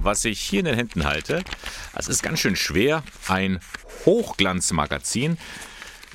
was 0.00 0.24
ich 0.24 0.40
hier 0.40 0.60
in 0.60 0.66
den 0.66 0.74
Händen 0.74 1.04
halte, 1.04 1.42
das 1.94 2.08
ist 2.08 2.22
ganz 2.22 2.40
schön 2.40 2.56
schwer. 2.56 3.02
Ein 3.26 3.60
Hochglanzmagazin 4.06 5.38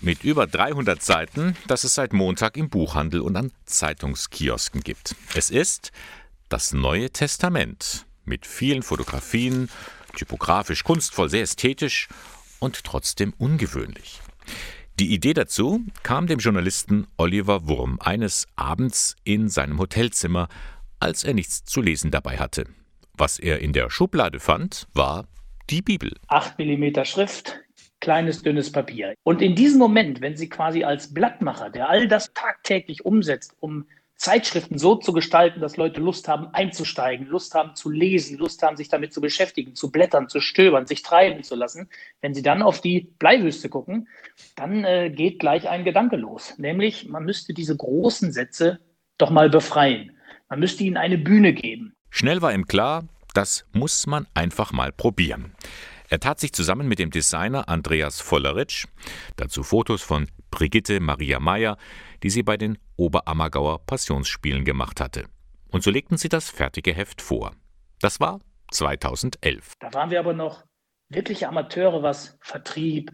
mit 0.00 0.24
über 0.24 0.46
300 0.46 1.02
Seiten, 1.02 1.56
das 1.66 1.84
es 1.84 1.94
seit 1.94 2.12
Montag 2.12 2.56
im 2.56 2.68
Buchhandel 2.68 3.20
und 3.20 3.36
an 3.36 3.52
Zeitungskiosken 3.64 4.82
gibt. 4.82 5.16
Es 5.34 5.50
ist 5.50 5.92
das 6.48 6.72
Neue 6.72 7.10
Testament 7.10 8.06
mit 8.24 8.46
vielen 8.46 8.82
Fotografien, 8.82 9.68
typografisch 10.16 10.84
kunstvoll, 10.84 11.28
sehr 11.28 11.42
ästhetisch 11.42 12.08
und 12.58 12.84
trotzdem 12.84 13.34
ungewöhnlich. 13.38 14.20
Die 14.98 15.12
Idee 15.14 15.34
dazu 15.34 15.84
kam 16.02 16.26
dem 16.26 16.40
Journalisten 16.40 17.06
Oliver 17.16 17.68
Wurm 17.68 18.00
eines 18.00 18.46
Abends 18.56 19.16
in 19.22 19.48
seinem 19.48 19.78
Hotelzimmer, 19.78 20.48
als 20.98 21.22
er 21.22 21.34
nichts 21.34 21.64
zu 21.64 21.80
lesen 21.80 22.10
dabei 22.10 22.38
hatte. 22.38 22.66
Was 23.18 23.40
er 23.40 23.58
in 23.58 23.72
der 23.72 23.90
Schublade 23.90 24.38
fand, 24.38 24.86
war 24.94 25.26
die 25.70 25.82
Bibel. 25.82 26.12
8 26.28 26.56
mm 26.56 27.02
Schrift, 27.02 27.58
kleines, 27.98 28.44
dünnes 28.44 28.70
Papier. 28.70 29.14
Und 29.24 29.42
in 29.42 29.56
diesem 29.56 29.80
Moment, 29.80 30.20
wenn 30.20 30.36
Sie 30.36 30.48
quasi 30.48 30.84
als 30.84 31.12
Blattmacher, 31.12 31.68
der 31.68 31.88
all 31.88 32.06
das 32.06 32.32
tagtäglich 32.32 33.04
umsetzt, 33.04 33.56
um 33.58 33.86
Zeitschriften 34.14 34.78
so 34.78 34.94
zu 34.94 35.12
gestalten, 35.12 35.60
dass 35.60 35.76
Leute 35.76 36.00
Lust 36.00 36.28
haben 36.28 36.46
einzusteigen, 36.54 37.26
Lust 37.26 37.56
haben 37.56 37.74
zu 37.74 37.90
lesen, 37.90 38.38
Lust 38.38 38.62
haben, 38.62 38.76
sich 38.76 38.88
damit 38.88 39.12
zu 39.12 39.20
beschäftigen, 39.20 39.74
zu 39.74 39.90
blättern, 39.90 40.28
zu 40.28 40.40
stöbern, 40.40 40.86
sich 40.86 41.02
treiben 41.02 41.42
zu 41.42 41.56
lassen. 41.56 41.88
Wenn 42.20 42.34
Sie 42.34 42.42
dann 42.42 42.62
auf 42.62 42.80
die 42.80 43.12
Bleiwüste 43.18 43.68
gucken, 43.68 44.06
dann 44.54 44.84
äh, 44.84 45.10
geht 45.10 45.40
gleich 45.40 45.68
ein 45.68 45.84
Gedanke 45.84 46.14
los. 46.14 46.54
Nämlich, 46.56 47.08
man 47.08 47.24
müsste 47.24 47.52
diese 47.52 47.76
großen 47.76 48.30
Sätze 48.30 48.78
doch 49.18 49.30
mal 49.30 49.50
befreien. 49.50 50.16
Man 50.48 50.60
müsste 50.60 50.84
ihnen 50.84 50.96
eine 50.96 51.18
Bühne 51.18 51.52
geben. 51.52 51.96
Schnell 52.10 52.42
war 52.42 52.52
ihm 52.52 52.66
klar, 52.66 53.04
das 53.34 53.66
muss 53.72 54.06
man 54.06 54.26
einfach 54.34 54.72
mal 54.72 54.92
probieren. 54.92 55.52
Er 56.08 56.20
tat 56.20 56.40
sich 56.40 56.52
zusammen 56.52 56.88
mit 56.88 56.98
dem 56.98 57.10
Designer 57.10 57.68
Andreas 57.68 58.20
Volleritsch, 58.20 58.86
dazu 59.36 59.62
Fotos 59.62 60.02
von 60.02 60.26
Brigitte 60.50 61.00
Maria 61.00 61.38
Meyer, 61.38 61.76
die 62.22 62.30
sie 62.30 62.42
bei 62.42 62.56
den 62.56 62.78
Oberammergauer 62.96 63.84
Passionsspielen 63.84 64.64
gemacht 64.64 65.00
hatte. 65.00 65.26
Und 65.70 65.82
so 65.82 65.90
legten 65.90 66.16
sie 66.16 66.30
das 66.30 66.50
fertige 66.50 66.94
Heft 66.94 67.20
vor. 67.20 67.52
Das 68.00 68.20
war 68.20 68.40
2011. 68.70 69.74
Da 69.80 69.92
waren 69.92 70.10
wir 70.10 70.18
aber 70.18 70.32
noch 70.32 70.64
wirkliche 71.10 71.46
Amateure, 71.46 72.02
was 72.02 72.38
Vertrieb, 72.40 73.12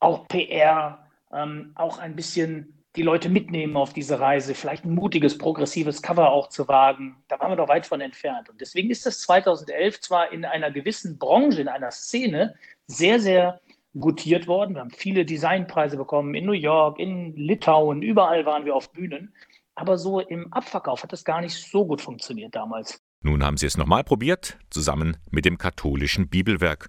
auch 0.00 0.26
PR, 0.26 1.06
ähm, 1.32 1.72
auch 1.76 1.98
ein 1.98 2.16
bisschen 2.16 2.75
die 2.96 3.02
Leute 3.02 3.28
mitnehmen 3.28 3.76
auf 3.76 3.92
diese 3.92 4.18
Reise, 4.18 4.54
vielleicht 4.54 4.84
ein 4.84 4.94
mutiges, 4.94 5.38
progressives 5.38 6.02
Cover 6.02 6.30
auch 6.30 6.48
zu 6.48 6.66
wagen. 6.68 7.16
Da 7.28 7.38
waren 7.38 7.52
wir 7.52 7.56
doch 7.56 7.68
weit 7.68 7.86
von 7.86 8.00
entfernt. 8.00 8.48
Und 8.48 8.60
deswegen 8.60 8.90
ist 8.90 9.06
das 9.06 9.20
2011 9.20 10.00
zwar 10.00 10.32
in 10.32 10.44
einer 10.44 10.70
gewissen 10.70 11.18
Branche, 11.18 11.60
in 11.60 11.68
einer 11.68 11.90
Szene 11.90 12.54
sehr, 12.86 13.20
sehr 13.20 13.60
gutiert 13.98 14.46
worden. 14.46 14.74
Wir 14.74 14.80
haben 14.80 14.90
viele 14.90 15.24
Designpreise 15.24 15.96
bekommen 15.96 16.34
in 16.34 16.44
New 16.44 16.52
York, 16.52 16.98
in 16.98 17.34
Litauen, 17.36 18.02
überall 18.02 18.44
waren 18.46 18.64
wir 18.64 18.74
auf 18.74 18.92
Bühnen. 18.92 19.34
Aber 19.74 19.98
so 19.98 20.20
im 20.20 20.52
Abverkauf 20.52 21.02
hat 21.02 21.12
das 21.12 21.24
gar 21.24 21.40
nicht 21.40 21.54
so 21.54 21.86
gut 21.86 22.00
funktioniert 22.00 22.54
damals. 22.54 23.02
Nun 23.22 23.44
haben 23.44 23.56
sie 23.56 23.66
es 23.66 23.76
nochmal 23.76 24.04
probiert, 24.04 24.58
zusammen 24.70 25.16
mit 25.30 25.44
dem 25.44 25.58
katholischen 25.58 26.28
Bibelwerk. 26.28 26.88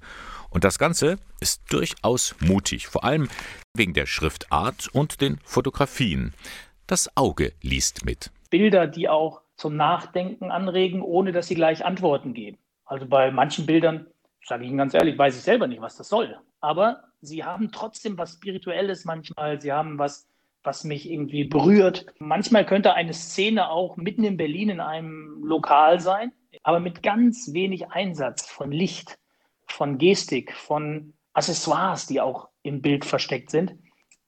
Und 0.50 0.64
das 0.64 0.80
Ganze 0.80 1.18
ist 1.40 1.62
durchaus 1.72 2.36
mutig, 2.40 2.88
vor 2.88 3.04
allem 3.04 3.30
wegen 3.74 3.94
der 3.94 4.06
Schriftart 4.06 4.90
und 4.94 5.22
den 5.22 5.40
Fotografien. 5.44 6.34
Das 6.88 7.16
Auge 7.16 7.54
liest 7.62 8.06
mit. 8.06 8.32
Bilder, 8.50 8.88
die 8.88 9.10
auch 9.10 9.42
zum 9.56 9.76
Nachdenken 9.76 10.52
anregen, 10.52 11.02
ohne 11.02 11.32
dass 11.32 11.48
sie 11.48 11.56
gleich 11.56 11.84
Antworten 11.86 12.34
geben. 12.34 12.58
Also 12.86 13.06
bei 13.06 13.32
manchen 13.32 13.66
Bildern, 13.66 14.08
sage 14.46 14.64
ich 14.64 14.70
Ihnen 14.70 14.78
ganz 14.78 14.94
ehrlich, 14.94 15.18
weiß 15.18 15.36
ich 15.36 15.44
selber 15.44 15.68
nicht, 15.68 15.82
was 15.82 15.98
das 15.98 16.08
soll 16.08 16.38
aber 16.62 17.04
sie 17.22 17.44
haben 17.44 17.72
trotzdem 17.72 18.18
was 18.18 18.34
Spirituelles 18.34 19.06
manchmal, 19.06 19.62
sie 19.62 19.72
haben 19.72 20.00
was, 20.00 20.28
was 20.64 20.84
mich 20.84 21.10
irgendwie 21.10 21.46
berührt. 21.46 22.06
Manchmal 22.20 22.66
könnte 22.66 22.94
eine 22.94 23.14
Szene 23.14 23.70
auch 23.70 23.98
mitten 23.98 24.24
in 24.24 24.38
Berlin 24.38 24.70
in 24.70 24.80
einem 24.80 25.44
Lokal 25.44 26.00
sein, 26.00 26.32
aber 26.64 26.80
mit 26.80 27.04
ganz 27.04 27.54
wenig 27.54 27.92
Einsatz 27.92 28.50
von 28.50 28.72
Licht, 28.72 29.18
von 29.68 29.98
Gestik, 29.98 30.54
von 30.54 31.14
Accessoires, 31.34 32.08
die 32.08 32.22
auch 32.22 32.50
im 32.64 32.82
Bild 32.82 33.06
versteckt 33.06 33.52
sind, 33.52 33.76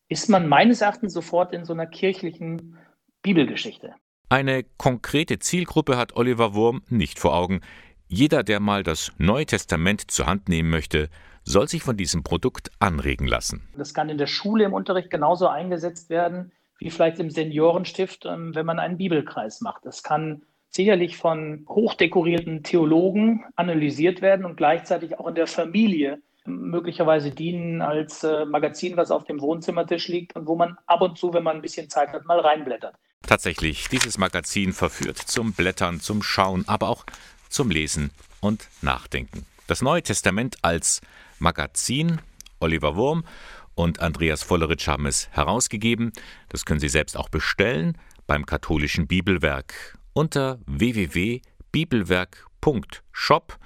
ist 0.07 0.29
man 0.29 0.47
meines 0.47 0.81
Erachtens 0.81 1.13
sofort 1.13 1.53
in 1.53 1.66
so 1.66 1.73
einer 1.73 1.88
kirchlichen 1.88 2.77
Bibelgeschichte. 3.22 3.94
Eine 4.29 4.63
konkrete 4.78 5.39
Zielgruppe 5.39 5.97
hat 5.97 6.16
Oliver 6.16 6.53
Wurm 6.53 6.83
nicht 6.88 7.19
vor 7.19 7.35
Augen. 7.35 7.61
Jeder, 8.07 8.44
der 8.44 8.59
mal 8.59 8.83
das 8.83 9.11
Neue 9.17 9.45
Testament 9.45 10.11
zur 10.11 10.28
Hand 10.28 10.49
nehmen 10.49 10.69
möchte, 10.69 11.09
soll 11.44 11.67
sich 11.67 11.83
von 11.83 11.97
diesem 11.97 12.23
Produkt 12.23 12.72
anregen 12.79 13.28
lassen. 13.28 13.67
Das 13.75 13.94
kann 13.94 14.09
in 14.09 14.17
der 14.17 14.28
Schule 14.28 14.66
im 14.66 14.73
Unterricht 14.73 15.09
genauso 15.09 15.47
eingesetzt 15.47 16.09
werden 16.09 16.51
wie 16.79 16.89
vielleicht 16.89 17.19
im 17.19 17.29
Seniorenstift, 17.29 18.25
ähm, 18.25 18.55
wenn 18.55 18.66
man 18.66 18.79
einen 18.79 18.97
Bibelkreis 18.97 19.61
macht. 19.61 19.85
Das 19.85 20.01
kann 20.01 20.44
sicherlich 20.69 21.18
von 21.18 21.66
hochdekorierten 21.68 22.63
Theologen 22.63 23.44
analysiert 23.56 24.22
werden 24.22 24.46
und 24.46 24.56
gleichzeitig 24.56 25.18
auch 25.19 25.28
in 25.28 25.35
der 25.35 25.47
Familie 25.47 26.22
möglicherweise 26.46 27.31
dienen 27.31 27.81
als 27.81 28.24
äh, 28.24 28.46
Magazin, 28.46 28.97
was 28.97 29.12
auf 29.12 29.25
dem 29.25 29.41
Wohnzimmertisch 29.41 30.08
liegt 30.08 30.35
und 30.35 30.47
wo 30.47 30.56
man 30.56 30.78
ab 30.88 31.02
und 31.02 31.18
zu, 31.18 31.34
wenn 31.34 31.44
man 31.44 31.58
ein 31.58 31.62
bisschen 31.62 31.90
Zeit 31.90 32.09
hat, 32.09 32.25
mal 32.25 32.40
reinblättert. 32.40 32.96
Tatsächlich, 33.24 33.88
dieses 33.90 34.18
Magazin 34.18 34.74
verführt 34.74 35.18
zum 35.18 35.53
Blättern, 35.53 36.00
zum 36.00 36.24
Schauen, 36.24 36.63
aber 36.68 36.90
auch 36.90 37.06
zum 37.50 37.69
Lesen 37.69 38.12
und 38.40 38.68
Nachdenken. 38.81 39.46
Das 39.68 39.81
Neue 39.81 40.02
Testament 40.02 40.58
als 40.62 41.02
Magazin. 41.38 42.22
Oliver 42.59 42.96
Wurm 42.96 43.24
und 43.75 44.02
Andreas 44.02 44.44
Volleritsch 44.44 44.88
haben 44.88 45.06
es 45.06 45.29
herausgegeben. 45.31 46.12
Das 46.50 46.66
können 46.66 46.79
Sie 46.79 46.90
selbst 46.90 47.16
auch 47.16 47.29
bestellen 47.29 47.97
beim 48.28 48.46
katholischen 48.46 49.08
Bibelwerk 49.08 49.98
unter 50.19 50.59
www.bibelwerk.shop 50.66 53.57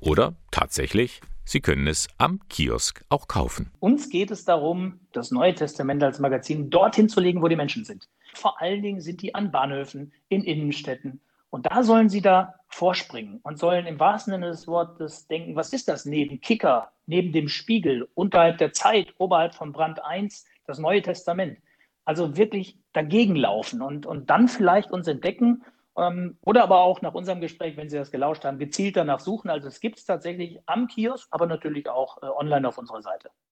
oder 0.00 0.34
tatsächlich, 0.50 1.20
Sie 1.44 1.60
können 1.60 1.86
es 1.86 2.08
am 2.18 2.40
Kiosk 2.48 3.04
auch 3.08 3.28
kaufen. 3.28 3.70
Uns 3.78 4.10
geht 4.10 4.32
es 4.32 4.44
darum, 4.44 4.98
das 5.12 5.30
Neue 5.30 5.54
Testament 5.54 6.02
als 6.02 6.18
Magazin 6.18 6.70
dorthin 6.70 7.08
zu 7.08 7.20
legen, 7.20 7.40
wo 7.40 7.46
die 7.46 7.54
Menschen 7.54 7.84
sind. 7.84 8.08
Vor 8.34 8.60
allen 8.60 8.82
Dingen 8.82 9.00
sind 9.00 9.22
die 9.22 9.36
an 9.36 9.52
Bahnhöfen, 9.52 10.12
in 10.28 10.42
Innenstädten, 10.42 11.20
und 11.50 11.66
da 11.66 11.84
sollen 11.84 12.08
sie 12.08 12.20
da 12.20 12.56
vorspringen 12.66 13.38
und 13.44 13.60
sollen 13.60 13.86
im 13.86 14.00
wahrsten 14.00 14.32
Sinne 14.32 14.48
des 14.48 14.66
Wortes 14.66 15.28
denken, 15.28 15.54
was 15.54 15.72
ist 15.72 15.86
das 15.86 16.04
neben 16.04 16.40
Kicker, 16.40 16.90
neben 17.06 17.30
dem 17.30 17.46
Spiegel, 17.46 18.08
unterhalb 18.14 18.58
der 18.58 18.72
Zeit, 18.72 19.14
oberhalb 19.18 19.54
von 19.54 19.70
Brand 19.70 20.04
1, 20.04 20.46
das 20.66 20.80
Neue 20.80 21.02
Testament. 21.02 21.58
Also 22.04 22.36
wirklich 22.36 22.76
dagegen 22.92 23.36
laufen 23.36 23.82
und, 23.82 24.04
und 24.04 24.30
dann 24.30 24.48
vielleicht 24.48 24.90
uns 24.90 25.06
entdecken 25.06 25.62
oder 25.94 26.62
aber 26.62 26.80
auch 26.80 27.02
nach 27.02 27.14
unserem 27.14 27.40
Gespräch, 27.40 27.76
wenn 27.76 27.88
Sie 27.90 27.98
das 27.98 28.10
gelauscht 28.10 28.44
haben, 28.44 28.58
gezielt 28.58 28.96
danach 28.96 29.20
suchen. 29.20 29.50
Also 29.50 29.68
es 29.68 29.80
gibt 29.80 29.98
es 29.98 30.04
tatsächlich 30.06 30.60
am 30.66 30.86
Kiosk, 30.86 31.28
aber 31.30 31.46
natürlich 31.46 31.88
auch 31.88 32.22
äh, 32.22 32.26
online 32.26 32.66
auf 32.68 32.78
unserer 32.78 33.02
Seite. 33.02 33.30